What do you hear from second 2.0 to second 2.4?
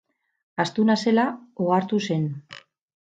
zen.